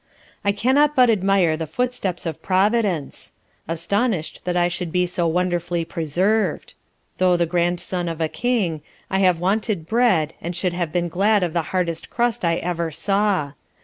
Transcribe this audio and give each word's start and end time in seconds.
"_I 0.43 0.51
cannot 0.51 0.95
but 0.95 1.11
admire 1.11 1.55
the 1.55 1.67
footsteps 1.67 2.25
of 2.25 2.41
Providence; 2.41 3.33
astonish'd 3.67 4.41
that 4.45 4.57
I 4.57 4.67
should 4.67 4.91
be 4.91 5.05
so 5.05 5.27
wonderfully 5.27 5.85
preserved! 5.85 6.73
Though 7.19 7.37
the 7.37 7.45
Grandson 7.45 8.09
of 8.09 8.19
a 8.19 8.27
King, 8.27 8.81
I 9.11 9.19
have 9.19 9.37
wanted 9.39 9.87
bread, 9.87 10.33
and 10.41 10.55
should 10.55 10.73
have 10.73 10.91
been 10.91 11.07
glad 11.07 11.43
of 11.43 11.53
the 11.53 11.61
hardest 11.69 12.09
crust 12.09 12.43
I 12.43 12.55
ever 12.55 12.89
saw. 12.89 13.51